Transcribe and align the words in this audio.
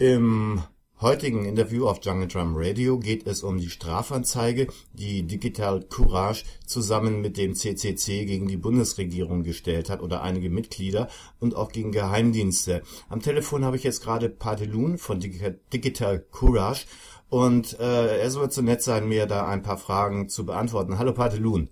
Im 0.00 0.64
heutigen 1.02 1.44
Interview 1.44 1.86
auf 1.86 2.02
Jungle 2.02 2.26
Drum 2.26 2.54
Radio 2.56 2.98
geht 2.98 3.26
es 3.26 3.42
um 3.42 3.58
die 3.58 3.68
Strafanzeige, 3.68 4.68
die 4.94 5.26
Digital 5.26 5.82
Courage 5.82 6.44
zusammen 6.66 7.20
mit 7.20 7.36
dem 7.36 7.54
CCC 7.54 8.24
gegen 8.24 8.48
die 8.48 8.56
Bundesregierung 8.56 9.42
gestellt 9.42 9.90
hat 9.90 10.00
oder 10.00 10.22
einige 10.22 10.48
Mitglieder 10.48 11.10
und 11.38 11.54
auch 11.54 11.70
gegen 11.70 11.92
Geheimdienste. 11.92 12.82
Am 13.10 13.20
Telefon 13.20 13.62
habe 13.62 13.76
ich 13.76 13.84
jetzt 13.84 14.02
gerade 14.02 14.30
Padelun 14.30 14.96
von 14.96 15.20
Digital 15.20 16.20
Courage 16.30 16.86
und 17.28 17.78
äh, 17.78 18.22
er 18.22 18.30
soll 18.30 18.50
so 18.50 18.62
nett 18.62 18.82
sein, 18.82 19.06
mir 19.06 19.26
da 19.26 19.46
ein 19.48 19.62
paar 19.62 19.76
Fragen 19.76 20.30
zu 20.30 20.46
beantworten. 20.46 20.98
Hallo 20.98 21.12
Padelun. 21.12 21.68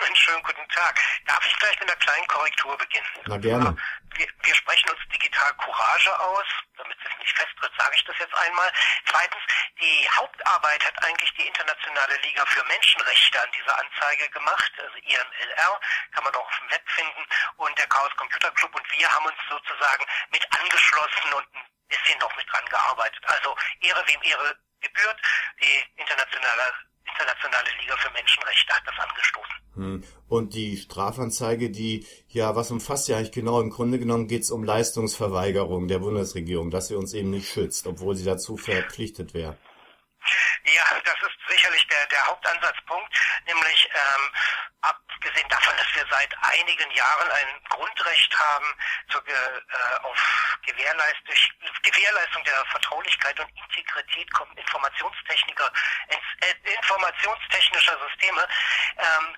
Einen 0.00 0.16
schönen 0.16 0.42
guten 0.42 0.68
Tag. 0.74 0.98
Darf 1.28 1.46
ich 1.46 1.56
gleich 1.60 1.78
mit 1.78 1.88
einer 1.88 1.98
kleinen 2.00 2.26
Korrektur 2.26 2.76
beginnen? 2.76 3.06
Na 3.28 3.36
gerne. 3.36 3.76
Wir, 4.18 4.26
wir 4.42 4.54
sprechen 4.56 4.90
uns 4.90 4.98
digital 5.14 5.52
Courage 5.58 6.10
aus 6.18 6.61
nicht 7.22 7.36
festtritt, 7.36 7.72
sage 7.78 7.94
ich 7.94 8.04
das 8.04 8.18
jetzt 8.18 8.34
einmal. 8.34 8.70
Zweitens, 9.06 9.42
die 9.80 10.08
Hauptarbeit 10.10 10.84
hat 10.84 11.04
eigentlich 11.04 11.32
die 11.34 11.46
Internationale 11.46 12.16
Liga 12.18 12.44
für 12.46 12.64
Menschenrechte 12.64 13.42
an 13.42 13.50
dieser 13.52 13.78
Anzeige 13.78 14.28
gemacht, 14.30 14.72
also 14.78 14.96
IMLR, 14.96 15.80
kann 16.12 16.24
man 16.24 16.34
auch 16.34 16.46
auf 16.46 16.58
dem 16.58 16.70
Web 16.70 16.88
finden, 16.90 17.26
und 17.56 17.78
der 17.78 17.86
Chaos 17.86 18.14
Computer 18.16 18.50
Club 18.52 18.74
und 18.74 18.98
wir 18.98 19.10
haben 19.10 19.26
uns 19.26 19.38
sozusagen 19.48 20.04
mit 20.30 20.46
angeschlossen 20.60 21.32
und 21.32 21.46
ein 21.54 21.66
bisschen 21.88 22.18
noch 22.18 22.34
mit 22.36 22.50
dran 22.50 22.66
gearbeitet. 22.66 23.24
Also 23.26 23.56
Ehre 23.80 24.06
wem 24.06 24.22
Ehre 24.22 24.58
gebührt, 24.80 25.20
die 25.60 25.84
internationale 25.96 26.74
Internationale 27.04 27.70
Liga 27.80 27.96
für 27.98 28.10
Menschenrechte 28.10 28.74
hat 28.74 28.86
das 28.86 28.98
angestoßen. 28.98 29.51
Hm. 29.74 30.04
Und 30.28 30.54
die 30.54 30.76
Strafanzeige, 30.76 31.70
die, 31.70 32.06
ja, 32.28 32.54
was 32.54 32.70
umfasst 32.70 33.08
ja 33.08 33.16
eigentlich 33.16 33.32
genau? 33.32 33.60
Im 33.60 33.70
Grunde 33.70 33.98
genommen 33.98 34.28
geht 34.28 34.42
es 34.42 34.50
um 34.50 34.64
Leistungsverweigerung 34.64 35.88
der 35.88 35.98
Bundesregierung, 36.00 36.70
dass 36.70 36.88
sie 36.88 36.94
uns 36.94 37.14
eben 37.14 37.30
nicht 37.30 37.48
schützt, 37.48 37.86
obwohl 37.86 38.14
sie 38.14 38.24
dazu 38.24 38.56
verpflichtet 38.56 39.34
wäre. 39.34 39.56
Ja, 40.64 41.00
das 41.04 41.14
ist 41.14 41.38
sicherlich 41.48 41.86
der, 41.88 42.06
der 42.10 42.26
Hauptansatzpunkt, 42.28 43.08
nämlich 43.46 43.88
ähm, 43.92 44.30
abgesehen 44.82 45.48
davon, 45.48 45.76
dass 45.76 45.94
wir 45.94 46.04
seit 46.10 46.34
einigen 46.42 46.90
Jahren 46.90 47.30
ein 47.30 47.64
Grundrecht 47.68 48.38
haben 48.38 48.66
zur, 49.08 49.26
äh, 49.28 49.32
auf 50.02 50.58
Gewährleistung, 50.66 51.34
Gewährleistung 51.82 52.44
der 52.44 52.64
Vertraulichkeit 52.66 53.38
und 53.40 53.48
Integrität 53.50 54.28
Informationstechniker, 54.56 55.70
äh, 56.08 56.74
informationstechnischer 56.74 57.98
Systeme, 58.08 58.46
ähm, 58.98 59.36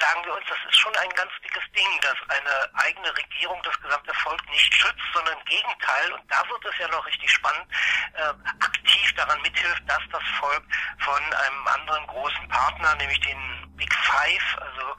sagen 0.00 0.24
wir 0.24 0.34
uns, 0.34 0.44
das 0.48 0.58
ist 0.68 0.78
schon 0.78 0.96
ein 0.96 1.10
ganz 1.10 1.32
dickes 1.42 1.62
Ding, 1.72 2.00
dass 2.00 2.16
eine 2.28 2.70
eigene 2.74 3.16
Regierung 3.16 3.60
das 3.62 3.80
gesamte 3.80 4.14
Volk 4.14 4.48
nicht 4.50 4.72
schützt, 4.74 5.04
sondern 5.14 5.38
im 5.38 5.44
Gegenteil, 5.44 6.12
und 6.12 6.30
da 6.30 6.48
wird 6.48 6.64
es 6.64 6.78
ja 6.78 6.88
noch 6.88 7.04
richtig 7.06 7.30
spannend, 7.30 7.66
äh, 8.14 8.32
aktiv 8.64 9.14
daran 9.14 9.40
mithilft, 9.42 9.82
dass 9.86 10.02
das 10.10 10.22
Volk 10.40 10.64
von 10.98 11.32
einem 11.32 11.66
anderen 11.68 12.06
großen 12.08 12.48
Partner, 12.48 12.94
nämlich 12.96 13.20
den 13.20 13.65
Big 13.76 13.92
Five, 13.92 14.58
also 14.60 14.96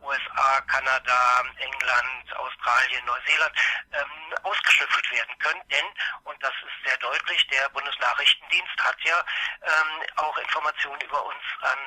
USA, 0.00 0.60
Kanada, 0.62 1.42
England, 1.58 2.36
Australien, 2.36 3.04
Neuseeland, 3.04 3.52
ähm, 3.92 4.34
ausgeschöpft 4.42 5.10
werden 5.12 5.38
können. 5.38 5.60
Denn, 5.70 5.84
und 6.24 6.42
das 6.42 6.52
ist 6.62 6.86
sehr 6.86 6.96
deutlich, 6.98 7.46
der 7.48 7.68
Bundesnachrichtendienst 7.70 8.78
hat 8.78 8.96
ja 9.02 9.24
ähm, 9.62 10.02
auch 10.16 10.36
Informationen 10.38 11.00
über 11.00 11.24
uns 11.24 11.44
an 11.60 11.78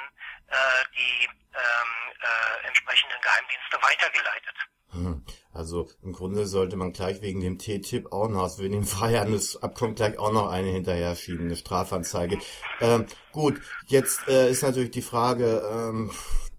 äh, 0.48 0.86
die 0.96 1.26
ähm, 1.26 2.14
äh, 2.22 2.68
entsprechenden 2.68 3.22
Geheimdienste 3.22 3.82
weitergeleitet. 3.82 4.56
Hm. 4.92 5.26
Also 5.62 5.86
im 6.02 6.12
Grunde 6.12 6.48
sollte 6.48 6.76
man 6.76 6.92
gleich 6.92 7.22
wegen 7.22 7.40
dem 7.40 7.60
TTIP 7.60 8.12
auch 8.12 8.28
noch, 8.28 8.42
also 8.42 8.64
wegen 8.64 8.74
dem 8.74 8.84
Freihandelsabkommen 8.84 9.94
gleich 9.94 10.18
auch 10.18 10.34
noch 10.34 10.50
eine 10.50 10.70
hinterher 10.70 11.16
schieben, 11.16 11.46
eine 11.46 11.56
Strafanzeige. 11.56 12.40
Ähm, 12.80 13.06
gut, 13.32 13.62
jetzt 13.86 14.28
äh, 14.28 14.50
ist 14.50 14.64
natürlich 14.64 14.90
die 14.90 15.04
Frage, 15.04 15.62
ähm, 15.72 16.10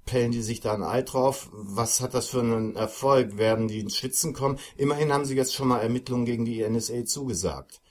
pellen 0.07 0.31
die 0.31 0.41
sich 0.41 0.61
da 0.61 0.73
ein 0.75 0.85
Ei 0.85 1.03
drauf? 1.03 1.49
Was 1.51 2.01
hat 2.01 2.15
das 2.15 2.29
für 2.29 2.43
einen 2.43 2.77
Erfolg? 2.77 3.39
Werden 3.39 3.67
die 3.67 3.81
ins 3.81 3.97
Schwitzen 3.97 4.35
kommen? 4.35 4.61
Immerhin 4.77 5.13
haben 5.13 5.25
sie 5.25 5.35
jetzt 5.35 5.53
schon 5.53 5.67
mal 5.67 5.81
Ermittlungen 5.81 6.25
gegen 6.25 6.45
die 6.45 6.63
NSA 6.63 7.05
zugesagt. 7.05 7.82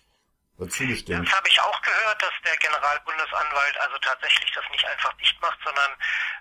Zugestimmt. 0.69 1.27
Das 1.27 1.35
habe 1.35 1.47
ich 1.49 1.59
auch 1.59 1.81
gehört, 1.81 2.21
dass 2.21 2.33
der 2.45 2.55
Generalbundesanwalt 2.57 3.77
also 3.81 3.97
tatsächlich 3.97 4.51
das 4.51 4.63
nicht 4.71 4.85
einfach 4.85 5.11
dicht 5.13 5.41
macht, 5.41 5.57
sondern 5.63 5.91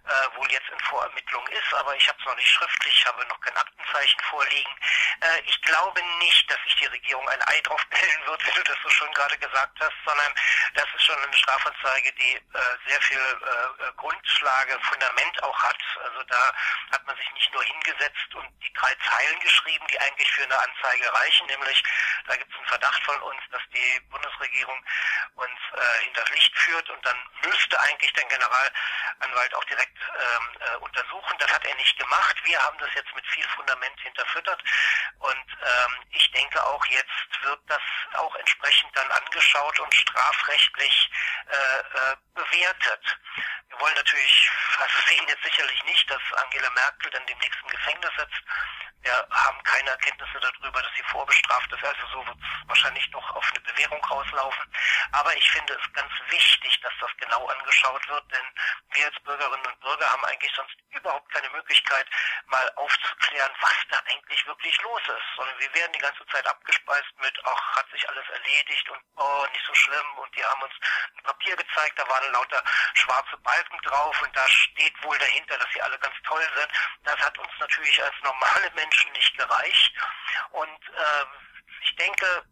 äh, 0.04 0.37
wohl 0.37 0.50
jetzt 0.53 0.69
in 0.69 0.78
Vorermittlung 0.81 1.47
ist, 1.48 1.75
aber 1.75 1.97
ich 1.97 2.06
habe 2.06 2.19
es 2.21 2.26
noch 2.26 2.37
nicht 2.37 2.48
schriftlich, 2.48 3.06
habe 3.06 3.25
noch 3.26 3.41
kein 3.41 3.56
Aktenzeichen 3.56 4.21
vorliegen. 4.28 4.72
Äh, 5.21 5.41
ich 5.47 5.60
glaube 5.62 6.00
nicht, 6.19 6.50
dass 6.50 6.59
sich 6.65 6.76
die 6.76 6.87
Regierung 6.87 7.26
ein 7.28 7.43
Ei 7.48 7.60
drauf 7.62 7.82
bellen 7.87 8.26
wird, 8.26 8.47
wie 8.47 8.54
du 8.54 8.62
das 8.65 8.76
so 8.82 8.91
schön 8.91 9.12
gerade 9.12 9.38
gesagt 9.38 9.78
hast, 9.81 9.97
sondern 10.04 10.32
das 10.75 10.87
ist 10.94 11.04
schon 11.04 11.16
eine 11.16 11.37
Strafanzeige, 11.37 12.12
die 12.12 12.37
äh, 12.37 12.88
sehr 12.88 13.00
viel 13.00 13.19
äh, 13.19 13.84
äh, 13.84 13.92
Grundlage, 13.97 14.78
Fundament 14.82 15.42
auch 15.42 15.62
hat. 15.62 15.81
Also 16.04 16.22
da 16.25 16.54
hat 16.92 17.06
man 17.06 17.16
sich 17.16 17.32
nicht 17.32 17.53
nur 17.53 17.65
hingesetzt 17.65 18.34
und 18.34 18.48
die 18.62 18.72
drei 18.75 18.94
Zeilen 19.09 19.41
geschrieben, 19.41 19.87
die 19.91 20.00
eigentlich 20.00 20.31
für 20.32 20.44
eine 20.44 20.59
Anzeige 20.59 21.12
reichen, 21.15 21.47
nämlich 21.47 21.82
da 22.27 22.37
gibt 22.37 22.53
es 22.53 22.59
einen 22.59 22.69
Verdacht 22.69 23.03
von 23.04 23.21
uns, 23.22 23.41
dass 23.50 23.62
die 23.72 24.00
Bundesregierung 24.10 24.84
uns 25.34 25.60
äh, 25.75 26.04
hinters 26.04 26.31
Licht 26.31 26.56
führt 26.59 26.91
und 26.91 27.04
dann 27.06 27.16
müsste 27.44 27.81
eigentlich 27.81 28.12
der 28.12 28.25
Generalanwalt 28.25 29.54
auch 29.54 29.65
direkt 29.65 29.97
ähm, 29.98 30.48
äh, 30.60 30.76
untersuchen. 30.78 31.37
Das 31.38 31.53
hat 31.53 31.65
er 31.65 31.75
nicht 31.76 31.98
gemacht. 31.98 32.37
Wir 32.44 32.62
haben 32.62 32.78
das 32.78 32.91
jetzt 32.94 33.15
mit 33.15 33.26
viel 33.28 33.48
Fundament 33.56 33.98
hinterfüttert 34.00 34.62
und 35.21 35.47
ähm, 35.62 35.94
ich 36.10 36.31
denke 36.32 36.62
auch 36.65 36.84
jetzt 36.87 37.43
wird 37.43 37.60
das 37.66 37.82
auch 38.15 38.34
entsprechend 38.37 38.97
dann 38.97 39.10
angeschaut 39.10 39.78
und 39.81 39.94
strafrechtlich 39.94 41.10
äh, 41.48 41.54
äh, 41.54 42.16
bewertet. 42.34 43.19
Wir 43.69 43.81
wollen 43.81 43.94
natürlich, 43.94 44.50
also 44.78 44.98
sehen 45.09 45.27
jetzt 45.28 45.42
sicherlich 45.42 45.82
nicht, 45.84 46.10
dass 46.10 46.21
Angela 46.44 46.71
Merkel 46.71 47.10
dann 47.10 47.27
demnächst 47.27 47.59
im 47.62 47.71
Gefängnis 47.71 48.10
sitzt. 48.16 48.42
Wir 49.02 49.26
haben 49.30 49.62
keine 49.62 49.90
Erkenntnisse 49.90 50.40
darüber, 50.40 50.82
dass 50.82 50.92
sie 50.94 51.02
vorbestraft 51.04 51.72
ist. 51.72 51.84
Also 51.84 52.06
so 52.12 52.26
wird 52.26 52.36
es 52.36 52.68
wahrscheinlich 52.68 53.10
noch 53.10 53.34
auf 53.34 53.50
eine 53.50 53.60
Bewährung 53.60 54.04
rauslaufen. 54.04 54.64
Aber 55.12 55.34
ich 55.36 55.50
finde 55.50 55.72
es 55.72 55.92
ganz 55.94 56.12
wichtig, 56.28 56.80
dass 56.82 56.92
das 57.00 57.10
genau 57.16 57.46
angeschaut 57.48 58.06
wird, 58.08 58.24
denn 58.30 58.44
wir 58.92 59.06
als 59.06 59.18
Bürgerinnen 59.20 59.66
und 59.66 59.80
Bürger 59.80 60.10
haben 60.10 60.24
eigentlich 60.26 60.52
sonst 60.54 60.76
überhaupt 60.90 61.32
keine 61.32 61.48
Möglichkeit, 61.50 62.06
mal 62.46 62.70
aufzuklären, 62.76 63.52
was 63.60 63.74
da 63.90 63.98
eigentlich 64.10 64.46
wirklich 64.46 64.80
los 64.82 65.02
ist. 65.08 65.36
Sondern 65.36 65.58
wir 65.58 65.74
werden 65.74 65.92
die 65.92 65.98
ganze 65.98 66.26
Zeit 66.26 66.46
abgespeist 66.46 67.18
mit, 67.20 67.40
ach, 67.44 67.76
hat 67.76 67.90
sich 67.90 68.06
alles 68.06 68.28
erledigt 68.28 68.88
und 68.90 69.00
oh, 69.16 69.46
nicht 69.50 69.64
so 69.66 69.74
schlimm. 69.74 70.18
Und 70.18 70.36
die 70.36 70.44
haben 70.44 70.62
uns 70.62 70.74
ein 71.16 71.22
Papier 71.22 71.56
gezeigt, 71.56 71.98
da 71.98 72.06
waren 72.06 72.32
lauter 72.32 72.62
schwarze 72.94 73.36
Balken 73.38 73.78
drauf 73.82 74.20
und 74.20 74.36
da 74.36 74.46
steht 74.46 75.02
wohl 75.04 75.18
dahinter, 75.18 75.56
dass 75.56 75.72
sie 75.72 75.80
alle 75.80 75.98
ganz 75.98 76.14
toll 76.24 76.46
sind. 76.54 76.68
Das 77.04 77.16
hat 77.16 77.38
uns 77.38 77.50
natürlich 77.58 78.02
als 78.02 78.14
normale 78.22 78.70
Menschen 78.74 78.89
nicht 79.12 79.36
gereicht. 79.36 79.94
Und 80.50 80.88
äh, 80.88 81.24
ich 81.82 81.96
denke, 81.96 82.44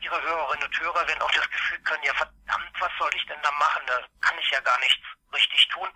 Ihre 0.00 0.22
Hörerinnen 0.22 0.66
und 0.66 0.80
Hörer 0.80 1.06
werden 1.08 1.22
auch 1.22 1.30
das 1.30 1.48
Gefühl 1.50 1.78
können, 1.82 2.02
ja 2.04 2.14
verdammt, 2.14 2.80
was 2.80 2.92
soll 2.98 3.10
ich 3.14 3.26
denn 3.26 3.40
da 3.42 3.50
machen? 3.52 3.82
Da 3.86 4.00
kann 4.20 4.38
ich 4.38 4.50
ja 4.50 4.60
gar 4.60 4.78
nichts 4.80 5.02
richtig 5.32 5.68
tun, 5.68 5.88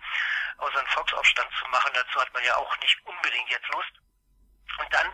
außer 0.57 0.79
einen 0.79 0.87
Volksaufstand 0.87 1.49
zu 1.59 1.67
machen. 1.67 1.91
Dazu 1.93 2.19
hat 2.19 2.33
man 2.33 2.43
ja 2.43 2.55
auch 2.55 2.77
nicht 2.79 2.99
unbedingt 3.05 3.49
jetzt 3.49 3.67
Lust. 3.69 3.93
Und 4.79 4.93
dann 4.93 5.13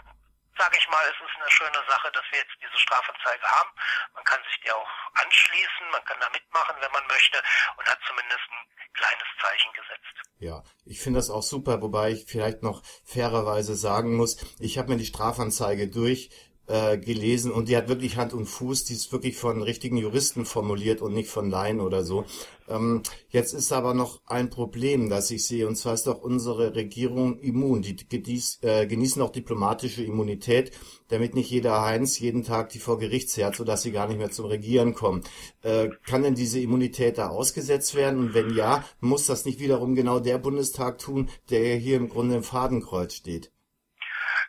sage 0.57 0.77
ich 0.77 0.87
mal, 0.87 1.03
es 1.05 1.29
ist 1.29 1.35
eine 1.35 1.51
schöne 1.51 1.83
Sache, 1.87 2.11
dass 2.11 2.23
wir 2.31 2.39
jetzt 2.39 2.55
diese 2.61 2.79
Strafanzeige 2.79 3.43
haben. 3.43 3.69
Man 4.13 4.23
kann 4.23 4.43
sich 4.43 4.59
die 4.61 4.71
auch 4.71 4.89
anschließen, 5.15 5.89
man 5.91 6.03
kann 6.05 6.19
da 6.19 6.29
mitmachen, 6.29 6.75
wenn 6.79 6.91
man 6.91 7.05
möchte 7.07 7.41
und 7.77 7.89
hat 7.89 7.99
zumindest 8.07 8.43
ein 8.51 8.93
kleines 8.93 9.27
Zeichen 9.41 9.73
gesetzt. 9.73 10.15
Ja, 10.39 10.63
ich 10.93 10.99
finde 10.99 11.17
das 11.17 11.31
auch 11.31 11.41
super, 11.41 11.81
wobei 11.81 12.11
ich 12.11 12.25
vielleicht 12.25 12.61
noch 12.61 12.83
fairerweise 13.03 13.73
sagen 13.73 14.15
muss, 14.15 14.37
ich 14.59 14.77
habe 14.77 14.91
mir 14.91 14.99
die 14.99 15.07
Strafanzeige 15.07 15.87
durch 15.87 16.29
äh, 16.67 16.97
gelesen 16.97 17.51
und 17.51 17.67
die 17.67 17.75
hat 17.75 17.89
wirklich 17.89 18.17
Hand 18.17 18.33
und 18.33 18.45
Fuß, 18.45 18.85
die 18.85 18.93
ist 18.93 19.11
wirklich 19.11 19.37
von 19.37 19.61
richtigen 19.61 19.97
Juristen 19.97 20.45
formuliert 20.45 21.01
und 21.01 21.13
nicht 21.13 21.29
von 21.29 21.49
Laien 21.49 21.81
oder 21.81 22.03
so. 22.03 22.25
Ähm, 22.69 23.03
jetzt 23.29 23.53
ist 23.53 23.73
aber 23.73 23.93
noch 23.93 24.21
ein 24.25 24.49
Problem, 24.49 25.09
das 25.09 25.29
ich 25.31 25.45
sehe, 25.45 25.67
und 25.67 25.75
zwar 25.75 25.93
ist 25.93 26.07
doch 26.07 26.21
unsere 26.21 26.75
Regierung 26.75 27.37
immun. 27.39 27.81
Die 27.81 27.95
genieß, 27.95 28.59
äh, 28.61 28.87
genießen 28.87 29.21
auch 29.21 29.31
diplomatische 29.31 30.03
Immunität, 30.03 30.71
damit 31.09 31.35
nicht 31.35 31.49
jeder 31.49 31.81
Heinz 31.81 32.19
jeden 32.19 32.43
Tag 32.43 32.69
die 32.69 32.79
vor 32.79 32.97
Gericht 32.97 33.29
zerrt, 33.29 33.55
sodass 33.57 33.81
sie 33.81 33.91
gar 33.91 34.07
nicht 34.07 34.17
mehr 34.17 34.31
zum 34.31 34.45
Regieren 34.45 34.93
kommen. 34.93 35.23
Äh, 35.61 35.89
kann 36.05 36.23
denn 36.23 36.35
diese 36.35 36.59
Immunität 36.59 37.17
da 37.17 37.27
ausgesetzt 37.27 37.95
werden? 37.95 38.19
Und 38.19 38.33
wenn 38.33 38.55
ja, 38.55 38.85
muss 39.01 39.27
das 39.27 39.43
nicht 39.43 39.59
wiederum 39.59 39.95
genau 39.95 40.19
der 40.19 40.37
Bundestag 40.37 40.99
tun, 40.99 41.29
der 41.49 41.75
hier 41.75 41.97
im 41.97 42.07
Grunde 42.07 42.35
im 42.37 42.43
Fadenkreuz 42.43 43.15
steht? 43.15 43.51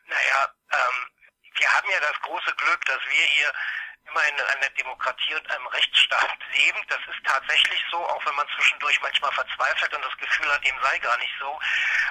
Naja, 0.08 0.52
ähm 0.70 1.14
wir 1.56 1.70
haben 1.70 1.88
ja 1.88 2.00
das 2.00 2.20
große 2.34 2.54
Glück, 2.56 2.84
dass 2.86 2.98
wir 3.08 3.26
hier 3.26 3.52
im 4.06 4.14
immer 4.14 4.28
in 4.28 4.40
einer 4.40 4.70
Demokratie 4.70 5.34
und 5.34 5.50
einem 5.50 5.66
Rechtsstaat 5.66 6.38
leben. 6.56 6.78
Das 6.88 7.00
ist 7.08 7.25
tatsächlich 7.25 7.82
so, 7.90 7.98
auch 7.98 8.25
wenn 8.26 8.34
man 8.34 8.46
zwischendurch 8.54 9.00
manchmal 9.00 9.32
verzweifelt 9.32 9.94
und 9.94 10.04
das 10.04 10.16
Gefühl 10.19 10.52
hat, 10.52 10.64
dem 10.64 10.76
sei 10.82 10.98
gar 10.98 11.16
nicht 11.19 11.32
so. 11.40 11.58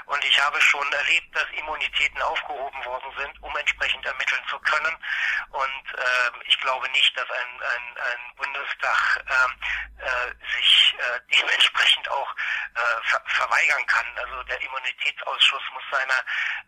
Und 0.06 0.24
ich 0.26 0.42
habe 0.42 0.60
schon 0.62 0.92
erlebt, 0.92 1.36
dass 1.36 1.46
Immunitäten 1.58 2.22
aufgehoben 2.22 2.86
worden 2.86 3.14
sind, 3.18 3.44
um 3.44 3.56
entsprechend 3.56 4.06
ermitteln 4.06 4.42
zu 4.50 4.60
können. 4.60 4.98
Und 5.52 6.00
äh, 6.00 6.32
ich 6.46 6.60
glaube 6.60 6.90
nicht, 6.90 7.18
dass 7.18 7.30
ein, 7.30 7.62
ein, 7.62 7.98
ein 7.98 8.36
Bundestag 8.36 9.24
äh, 9.28 10.04
äh, 10.04 10.56
sich 10.56 10.96
äh, 10.98 11.20
dementsprechend 11.38 12.10
auch 12.10 12.36
äh, 12.76 13.08
ver 13.08 13.22
verweigern 13.28 13.86
kann. 13.86 14.06
Also 14.18 14.44
der 14.44 14.62
Immunitätsausschuss 14.62 15.64
muss 15.74 15.84
seiner 15.92 16.20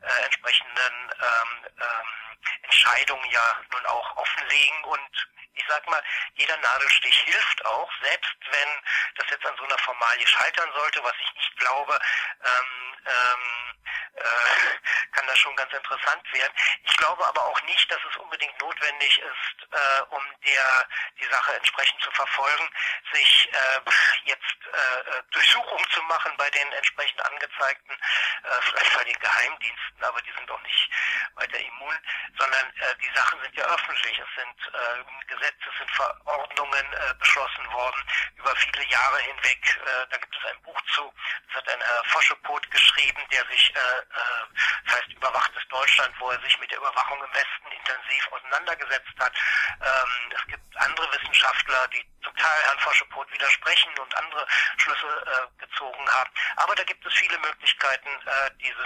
äh, 0.02 0.24
entsprechenden 0.24 1.12
ähm, 1.20 1.68
ähm, 1.82 2.25
Entscheidungen 2.64 3.30
ja 3.32 3.62
nun 3.72 3.86
auch 3.86 4.18
offenlegen 4.18 4.84
und 4.86 5.28
ich 5.56 5.64
sag 5.68 5.88
mal, 5.88 6.04
jeder 6.36 6.58
Nadelstich 6.58 7.18
hilft 7.22 7.66
auch, 7.66 7.90
selbst 8.02 8.36
wenn 8.52 8.70
das 9.16 9.30
jetzt 9.30 9.46
an 9.46 9.56
so 9.58 9.64
einer 9.64 9.78
Formalie 9.80 10.28
scheitern 10.28 10.70
sollte, 10.74 11.04
was 11.04 11.14
ich 11.20 11.34
nicht 11.34 11.58
glaube, 11.58 11.98
ähm, 12.44 12.98
ähm, 13.06 13.76
äh, 14.16 15.12
kann 15.12 15.28
das 15.28 15.40
schon 15.40 15.56
ganz 15.56 15.72
interessant 15.72 16.34
werden. 16.34 16.54
Ich 16.84 16.98
glaube 16.98 17.26
aber 17.26 17.46
auch 17.46 17.62
nicht, 17.64 17.90
dass 17.92 18.00
es 18.10 18.18
unbedingt 18.18 18.60
notwendig 18.62 19.20
ist, 19.20 19.68
äh, 19.72 20.02
um 20.10 20.22
der 20.46 20.88
die 21.20 21.26
Sache 21.26 21.56
entsprechend 21.56 22.02
zu 22.02 22.12
verfolgen, 22.12 22.70
sich 23.14 23.50
äh, 23.52 23.82
jetzt 24.26 24.60
äh, 24.66 25.24
Durchsuchungen 25.32 25.90
zu 25.92 26.02
machen 26.04 26.32
bei 26.38 26.50
den 26.50 26.72
entsprechend 26.74 27.22
angezeigten, 27.26 27.94
äh, 27.94 28.62
vielleicht 28.62 28.98
bei 28.98 29.04
den 29.04 29.20
Geheimdiensten, 29.20 30.04
aber 30.04 30.22
die 30.22 30.32
sind 30.38 30.52
auch 30.52 30.62
nicht 30.62 30.90
weiter 31.36 31.60
immun, 31.60 31.98
sondern 32.38 32.66
äh, 32.78 32.96
die 33.02 33.12
Sachen 33.16 33.40
sind 33.42 33.56
ja 33.56 33.66
öffentlich. 33.66 34.20
Es 34.20 34.36
sind 34.36 34.74
äh, 34.74 35.26
Gesetze, 35.28 35.70
es 35.72 35.78
sind 35.78 35.92
Verordnungen 35.92 36.94
äh, 36.94 37.14
beschlossen 37.20 37.72
worden 37.72 38.02
über 38.36 38.56
viele 38.56 38.86
Jahre 38.86 39.20
hinweg. 39.20 39.62
Äh, 39.86 40.08
da 40.10 40.18
gibt 40.18 40.36
es 40.36 40.52
ein 40.52 40.62
Buch 40.64 40.82
zu, 40.94 41.14
das 41.48 41.58
hat 41.58 41.70
ein 41.70 41.82
Herr 41.82 42.04
Foschepot 42.06 42.72
geschrieben, 42.72 43.22
der 43.32 43.46
sich 43.48 43.74
äh, 43.76 43.80
äh, 43.80 44.46
das 44.86 44.96
heißt 44.96 45.14
überwachtes 45.14 45.64
Deutschland, 45.70 46.14
wo 46.20 46.30
er 46.32 46.40
sich 46.42 46.60
mit 46.60 46.72
der 46.72 46.78
Überwachung 46.78 47.24
im 47.24 47.34
Westen 47.34 47.72
intensiv 47.72 48.28
auseinandergesetzt 48.32 49.14
hat. 49.20 49.34
Ähm, 49.82 50.32
es 50.36 50.46
gibt 50.48 50.78
andere 50.78 51.12
Wissenschaftler, 51.14 51.88
die 51.90 52.06
zum 52.36 52.44
Teil 52.44 52.64
Herrn 52.64 52.80
Foschepot 52.80 53.32
widersprechen 53.32 53.92
und 54.00 54.16
andere 54.18 54.48
Schlüsse 54.78 55.08
äh, 55.26 55.66
gezogen 55.66 56.10
haben. 56.10 56.30
Aber 56.58 56.76
da 56.76 56.84
gibt 56.84 57.06
es 57.06 57.14
viele 57.14 57.38
Möglichkeiten, 57.40 58.10
äh, 58.10 58.52
diesen, 58.62 58.86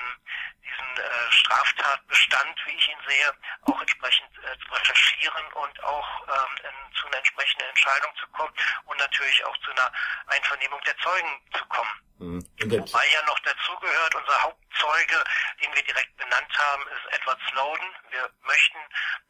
diesen 0.63 0.97
äh, 0.97 1.31
Straftatbestand, 1.31 2.55
wie 2.65 2.75
ich 2.75 2.89
ihn 2.89 2.97
sehe, 3.07 3.33
auch 3.61 3.81
entsprechend 3.81 4.29
äh, 4.39 4.57
zu 4.59 4.73
recherchieren 4.73 5.45
und 5.53 5.83
auch 5.83 6.27
ähm, 6.27 6.57
in, 6.63 6.95
zu 6.95 7.07
einer 7.07 7.17
entsprechenden 7.17 7.67
Entscheidung 7.69 8.11
zu 8.19 8.27
kommen 8.27 8.53
und 8.85 8.97
natürlich 8.97 9.43
auch 9.45 9.57
zu 9.57 9.71
einer 9.71 9.91
Einvernehmung 10.27 10.81
der 10.85 10.97
Zeugen 10.97 11.41
zu 11.57 11.65
kommen. 11.65 12.01
Mhm. 12.19 12.45
Wobei 12.59 13.07
ja 13.07 13.21
noch 13.25 13.39
dazugehört, 13.39 14.13
unser 14.13 14.43
Hauptzeuge, 14.43 15.23
den 15.63 15.73
wir 15.73 15.83
direkt 15.83 16.17
benannt 16.17 16.51
haben, 16.57 16.83
ist 16.89 17.13
Edward 17.13 17.39
Snowden. 17.49 17.95
Wir 18.09 18.29
möchten, 18.43 18.77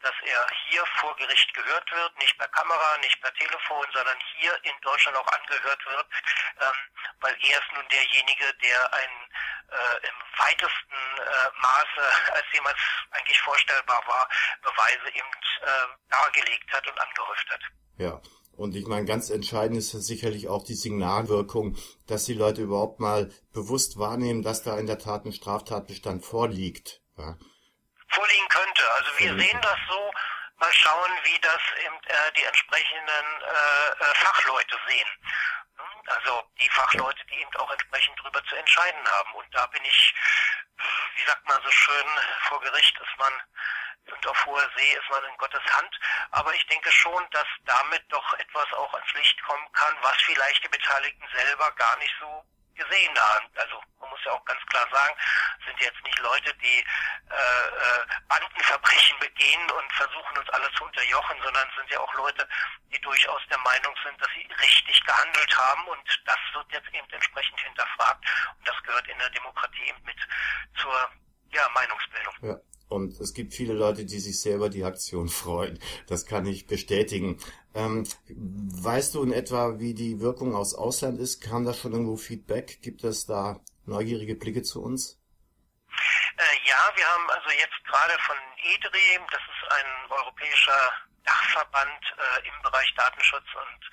dass 0.02 0.16
er 0.25 0.48
hier 0.68 0.84
vor 0.98 1.16
Gericht 1.18 1.54
gehört 1.54 1.92
wird, 1.92 2.18
nicht 2.18 2.36
per 2.40 2.48
Kamera, 2.48 2.98
nicht 2.98 3.22
per 3.22 3.32
Telefon, 3.36 3.86
sondern 3.94 4.18
hier 4.36 4.58
in 4.64 4.74
Deutschland 4.82 5.18
auch 5.18 5.28
angehört 5.28 5.86
wird, 5.86 6.08
ähm, 6.62 6.74
weil 7.20 7.38
er 7.42 7.60
ist 7.60 7.72
nun 7.74 7.88
derjenige, 7.90 8.54
der 8.56 8.94
ein 8.94 9.10
äh, 9.70 10.08
im 10.08 10.16
weitesten 10.40 11.00
äh, 11.20 11.50
Maße, 11.62 12.32
als 12.34 12.46
jemals 12.54 12.78
eigentlich 13.12 13.40
vorstellbar 13.42 14.02
war, 14.08 14.28
Beweise 14.62 15.08
eben 15.10 15.30
äh, 15.62 15.70
dargelegt 16.10 16.72
hat 16.72 16.88
und 16.88 17.00
angehäuft 17.00 17.50
hat. 17.50 17.62
Ja. 17.98 18.22
Und 18.60 18.76
ich 18.76 18.88
meine, 18.88 19.06
ganz 19.06 19.30
entscheidend 19.30 19.78
ist 19.78 19.92
sicherlich 19.92 20.50
auch 20.50 20.66
die 20.66 20.76
Signalwirkung, 20.76 21.78
dass 22.08 22.26
die 22.26 22.34
Leute 22.34 22.62
überhaupt 22.62 23.00
mal 23.00 23.32
bewusst 23.54 23.98
wahrnehmen, 23.98 24.44
dass 24.44 24.64
da 24.64 24.78
in 24.78 24.86
der 24.86 25.00
Tat 25.00 25.24
ein 25.24 25.32
Straftatbestand 25.32 26.26
vorliegt. 26.26 27.00
Ja. 27.18 27.38
Vorliegen 28.10 28.48
könnte. 28.50 28.84
Also 28.98 29.12
wir 29.16 29.28
Vorliegen. 29.30 29.40
sehen 29.40 29.62
das 29.62 29.80
so. 29.88 30.12
Mal 30.60 30.74
schauen, 30.74 31.12
wie 31.24 31.40
das 31.40 31.62
eben, 31.86 31.96
äh, 32.04 32.32
die 32.36 32.44
entsprechenden 32.44 33.26
äh, 33.48 34.04
äh, 34.04 34.16
Fachleute 34.16 34.76
sehen. 34.90 35.08
Also 36.10 36.44
die 36.60 36.70
Fachleute, 36.70 37.26
die 37.28 37.42
eben 37.42 37.56
auch 37.58 37.72
entsprechend 37.72 38.20
darüber 38.20 38.44
zu 38.46 38.56
entscheiden 38.56 39.06
haben. 39.06 39.34
Und 39.34 39.48
da 39.54 39.66
bin 39.68 39.84
ich, 39.86 40.14
wie 41.16 41.24
sagt 41.26 41.48
man 41.48 41.62
so 41.62 41.72
schön, 41.72 42.06
vor 42.48 42.60
Gericht 42.62 42.98
ist 43.00 43.18
man 43.18 43.34
und 44.12 44.28
auf 44.28 44.46
hoher 44.46 44.68
See 44.76 44.94
ist 44.94 45.10
man 45.10 45.24
in 45.26 45.38
Gottes 45.38 45.64
Hand. 45.76 46.00
Aber 46.32 46.54
ich 46.54 46.66
denke 46.68 46.92
schon, 46.92 47.24
dass 47.32 47.48
damit 47.66 48.04
doch 48.10 48.34
etwas 48.36 48.72
auch 48.74 48.94
ans 48.94 49.14
Licht 49.14 49.42
kommen 49.44 49.72
kann, 49.74 49.96
was 50.02 50.18
vielleicht 50.24 50.64
die 50.64 50.70
Beteiligten 50.70 51.28
selber 51.34 51.72
gar 51.74 51.98
nicht 51.98 52.16
so 52.20 52.44
gesehen 52.80 53.16
haben. 53.20 53.46
Also 53.56 53.81
man 54.00 54.10
muss 54.10 54.20
ja 54.26 54.31
auch 54.31 54.46
ganz 54.46 54.62
klar 54.68 54.88
sagen, 54.92 55.16
sind 55.66 55.80
jetzt 55.80 56.04
nicht 56.04 56.20
Leute, 56.20 56.54
die 56.56 56.80
äh, 56.80 57.36
äh, 57.36 58.06
Bandenverbrechen 58.28 59.20
begehen 59.20 59.72
und 59.72 59.94
versuchen 59.94 60.38
uns 60.38 60.50
alle 60.50 60.72
zu 60.74 60.86
unterjochen, 60.86 61.38
sondern 61.44 61.68
sind 61.78 61.90
ja 61.92 62.00
auch 62.00 62.14
Leute, 62.16 62.48
die 62.92 63.00
durchaus 63.02 63.42
der 63.50 63.60
Meinung 63.60 63.94
sind, 64.04 64.20
dass 64.22 64.30
sie 64.34 64.48
richtig 64.60 65.04
gehandelt 65.06 65.58
haben 65.58 65.88
und 65.88 66.22
das 66.26 66.40
wird 66.54 66.72
jetzt 66.72 66.90
eben 66.94 67.10
entsprechend 67.12 67.60
hinterfragt 67.60 68.24
und 68.58 68.68
das 68.68 68.82
gehört 68.84 69.08
in 69.08 69.20
der 69.20 69.30
Demokratie 69.30 69.90
eben 69.90 70.02
mit 70.04 70.18
zur 70.82 71.12
ja, 71.52 71.68
Meinungsbildung. 71.70 72.34
Ja. 72.42 72.56
Und 72.89 73.19
es 73.19 73.36
gibt 73.36 73.53
viele 73.53 73.74
Leute, 73.74 74.03
die 74.03 74.19
sich 74.19 74.41
selber 74.41 74.69
die 74.69 74.83
Aktion 74.83 75.30
freuen. 75.41 75.80
Das 76.07 76.25
kann 76.25 76.45
ich 76.45 76.68
bestätigen. 76.68 77.38
Ähm, 77.75 78.06
weißt 78.27 79.15
du 79.15 79.24
in 79.24 79.31
etwa, 79.31 79.80
wie 79.80 79.94
die 79.94 80.19
Wirkung 80.19 80.56
aus 80.56 80.74
Ausland 80.74 81.19
ist? 81.19 81.39
Kam 81.39 81.65
da 81.65 81.74
schon 81.74 81.94
irgendwo 81.94 82.18
Feedback? 82.18 82.81
Gibt 82.81 83.03
es 83.03 83.25
da 83.25 83.62
neugierige 83.86 84.36
Blicke 84.36 84.63
zu 84.63 84.81
uns? 84.81 85.19
Äh, 86.38 86.68
ja, 86.68 86.91
wir 86.95 87.06
haben 87.06 87.30
also 87.30 87.50
jetzt 87.50 87.83
gerade 87.86 88.18
von 88.25 88.38
EDRI, 88.63 89.19
das 89.31 89.41
ist 89.41 89.71
ein 89.71 90.12
europäischer 90.12 90.91
Dachverband 91.25 92.01
äh, 92.18 92.47
im 92.47 92.62
Bereich 92.63 92.94
Datenschutz 92.95 93.45
und 93.56 93.89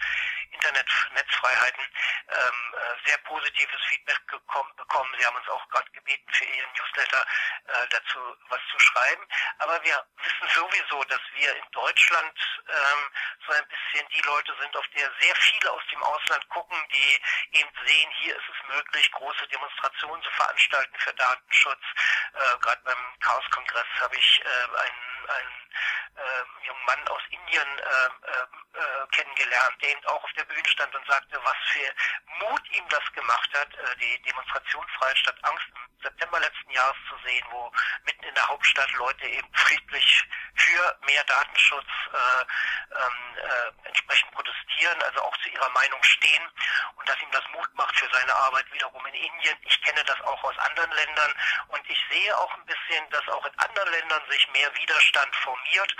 Internetnetzfreiheiten 0.56 1.84
ähm, 2.28 2.74
äh, 2.74 3.08
sehr 3.08 3.18
positives 3.18 3.80
Feedback 3.88 4.20
bekommen. 4.26 5.14
Sie 5.18 5.26
haben 5.26 5.36
uns 5.36 5.48
auch 5.48 5.68
gerade 5.68 5.90
gebeten, 5.92 6.26
für 6.32 6.44
Ihren 6.44 6.70
Newsletter 6.78 7.26
äh, 7.66 7.86
dazu 7.90 8.18
was 8.48 8.60
zu 8.70 8.78
schreiben. 8.78 9.26
Aber 9.58 9.82
wir 9.84 10.04
wissen 10.16 10.48
sowieso, 10.54 11.04
dass 11.04 11.20
wir 11.34 11.54
in 11.54 11.70
Deutschland 11.72 12.34
ähm, 12.68 13.10
so 13.46 13.52
ein 13.52 13.68
bisschen 13.68 14.08
die 14.08 14.22
Leute 14.22 14.54
sind, 14.60 14.76
auf 14.76 14.86
der 14.96 15.10
sehr 15.20 15.34
viele 15.36 15.70
aus 15.72 15.82
dem 15.92 16.02
Ausland 16.02 16.48
gucken, 16.48 16.76
die 16.92 17.58
eben 17.58 17.70
sehen, 17.84 18.10
hier 18.20 18.36
ist 18.36 18.48
es 18.48 18.55
möglich, 18.68 19.10
große 19.12 19.46
Demonstrationen 19.48 20.22
zu 20.22 20.30
veranstalten 20.30 20.96
für 20.98 21.14
Datenschutz. 21.14 21.82
Äh, 22.34 22.58
gerade 22.60 22.82
beim 22.84 23.18
Chaos-Kongress 23.20 23.86
habe 24.00 24.16
ich 24.16 24.42
äh, 24.44 24.78
einen, 24.78 25.30
einen 25.30 25.70
äh, 26.16 26.66
jungen 26.66 26.84
Mann 26.86 27.08
aus 27.08 27.22
Indien 27.30 27.78
äh, 27.78 28.06
äh, 28.06 28.80
äh, 28.80 29.06
kennengelernt, 29.12 29.82
der 29.82 29.90
eben 29.90 30.04
auch 30.06 30.22
auf 30.22 30.32
der 30.36 30.44
Bühne 30.44 30.68
stand 30.68 30.94
und 30.94 31.06
sagte, 31.06 31.38
was 31.42 31.56
für 31.72 31.94
Mut 32.40 32.62
ihm 32.70 32.88
das 32.88 33.12
gemacht 33.12 33.50
hat, 33.54 33.74
äh, 33.74 33.96
die 33.96 34.22
Demonstration 34.22 34.86
Freiheit 34.98 35.18
statt 35.18 35.38
Angst 35.42 35.66
im 35.68 36.02
September 36.02 36.40
letzten 36.40 36.70
Jahres 36.70 36.96
sehen, 37.26 37.44
wo 37.50 37.70
mitten 38.04 38.24
in 38.24 38.34
der 38.34 38.48
Hauptstadt 38.48 38.92
Leute 38.94 39.26
eben 39.26 39.48
friedlich 39.54 40.24
für 40.54 40.98
mehr 41.06 41.24
Datenschutz 41.24 41.86
äh, 42.12 42.44
ähm, 42.94 43.36
äh, 43.36 43.88
entsprechend 43.88 44.30
protestieren, 44.32 45.02
also 45.02 45.22
auch 45.22 45.36
zu 45.38 45.48
ihrer 45.50 45.70
Meinung 45.70 46.02
stehen 46.02 46.42
und 46.96 47.08
dass 47.08 47.20
ihm 47.20 47.30
das 47.32 47.44
Mut 47.52 47.68
macht 47.74 47.96
für 47.96 48.08
seine 48.12 48.34
Arbeit 48.34 48.72
wiederum 48.72 49.04
in 49.06 49.14
Indien. 49.14 49.58
Ich 49.62 49.82
kenne 49.82 50.02
das 50.04 50.20
auch 50.22 50.42
aus 50.44 50.58
anderen 50.58 50.90
Ländern 50.92 51.34
und 51.68 51.82
ich 51.90 51.98
sehe 52.10 52.36
auch 52.38 52.54
ein 52.54 52.66
bisschen, 52.66 53.08
dass 53.10 53.28
auch 53.28 53.44
in 53.46 53.58
anderen 53.58 53.90
Ländern 53.90 54.22
sich 54.30 54.48
mehr 54.52 54.74
Widerstand 54.76 55.34
formiert. 55.36 55.96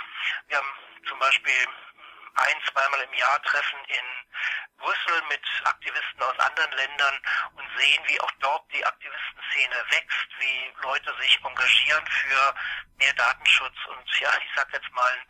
Wir 0.47 0.57
haben 0.57 0.73
zum 1.07 1.19
Beispiel 1.19 1.67
ein, 2.37 2.55
zweimal 2.71 3.01
im 3.01 3.13
Jahr 3.13 3.41
Treffen 3.43 3.79
in 3.87 4.05
Brüssel 4.77 5.21
mit 5.29 5.41
Aktivisten 5.63 6.21
aus 6.21 6.37
anderen 6.39 6.71
Ländern 6.71 7.15
und 7.55 7.65
sehen, 7.77 8.03
wie 8.07 8.21
auch 8.21 8.31
dort 8.39 8.63
die 8.71 8.85
Aktivistenszene 8.85 9.75
wächst, 9.89 10.29
wie 10.39 10.73
Leute 10.83 11.13
sich 11.19 11.39
engagieren 11.43 12.05
für 12.07 12.55
mehr 12.97 13.13
Datenschutz 13.13 13.77
und 13.89 14.19
ja, 14.19 14.29
ich 14.37 14.51
sag 14.55 14.71
jetzt 14.73 14.91
mal 14.91 15.11
einen 15.11 15.25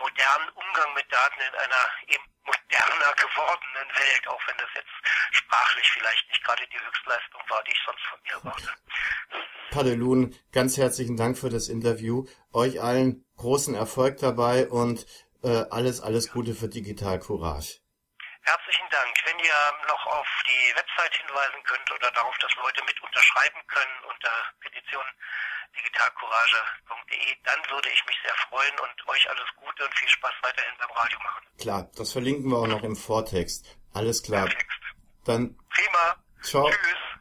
modernen 0.00 0.48
Umgang 0.50 0.94
mit 0.94 1.10
Daten 1.12 1.40
in 1.40 1.54
einer 1.54 1.84
eben 2.08 2.24
moderner 2.44 3.12
gewordenen 3.16 3.88
Welt, 3.96 4.28
auch 4.28 4.40
wenn 4.46 4.56
das 4.58 4.68
jetzt 4.74 4.96
sprachlich 5.32 5.90
vielleicht 5.92 6.28
nicht 6.28 6.44
gerade 6.44 6.66
die 6.68 6.80
Höchstleistung 6.80 7.42
war, 7.48 7.62
die 7.64 7.72
ich 7.72 7.82
sonst 7.84 8.04
von 8.10 8.20
mir 8.22 8.32
erwarte. 8.32 8.74
Padelun, 9.70 10.34
ganz 10.52 10.76
herzlichen 10.76 11.16
Dank 11.16 11.36
für 11.36 11.50
das 11.50 11.68
Interview. 11.68 12.26
Euch 12.52 12.80
allen 12.80 13.24
großen 13.36 13.74
Erfolg 13.74 14.18
dabei 14.18 14.68
und 14.68 15.06
äh, 15.42 15.64
alles, 15.70 16.00
alles 16.00 16.30
Gute 16.30 16.54
für 16.54 16.68
Digital 16.68 17.18
Courage. 17.18 17.80
Herzlichen 18.42 18.88
Dank. 18.90 19.12
Wenn 19.24 19.38
ihr 19.40 19.88
noch 19.88 20.06
auf 20.06 20.26
die 20.46 20.76
Website 20.76 21.14
hinweisen 21.16 21.62
könnt 21.64 21.90
oder 21.90 22.10
darauf, 22.12 22.36
dass 22.38 22.54
Leute 22.56 22.84
mit 22.84 23.02
unterschreiben 23.02 23.60
können 23.66 23.98
unter 24.08 24.30
Petition 24.60 25.04
digitalcourage.de, 25.76 27.36
dann 27.42 27.58
würde 27.70 27.88
ich 27.90 28.04
mich 28.06 28.16
sehr 28.22 28.34
freuen 28.48 28.78
und 28.78 29.08
euch 29.08 29.28
alles 29.28 29.48
Gute 29.56 29.84
und 29.84 29.94
viel 29.98 30.08
Spaß 30.08 30.32
weiterhin 30.42 30.74
beim 30.78 30.90
Radio 30.90 31.18
machen. 31.18 31.44
Klar, 31.58 31.90
das 31.96 32.12
verlinken 32.12 32.50
wir 32.50 32.58
auch 32.58 32.68
noch 32.68 32.84
im 32.84 32.96
Vortext. 32.96 33.76
Alles 33.92 34.22
klar. 34.22 34.46
Perfekt. 34.46 34.72
Dann. 35.24 35.58
Prima. 35.68 36.16
Ciao. 36.42 36.70
Tschüss. 36.70 37.15